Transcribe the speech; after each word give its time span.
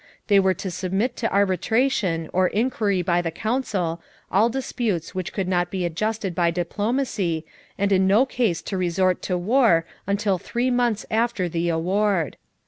They 0.29 0.39
were 0.39 0.55
to 0.55 0.71
submit 0.71 1.15
to 1.17 1.29
arbitration 1.31 2.27
or 2.33 2.47
inquiry 2.47 3.03
by 3.03 3.21
the 3.21 3.29
Council 3.29 4.01
all 4.31 4.49
disputes 4.49 5.13
which 5.13 5.31
could 5.31 5.47
not 5.47 5.69
be 5.69 5.85
adjusted 5.85 6.33
by 6.33 6.49
diplomacy 6.49 7.45
and 7.77 7.91
in 7.91 8.07
no 8.07 8.25
case 8.25 8.63
to 8.63 8.77
resort 8.77 9.21
to 9.21 9.37
war 9.37 9.85
until 10.07 10.39
three 10.39 10.71
months 10.71 11.05
after 11.11 11.47
the 11.47 11.69
award. 11.69 12.37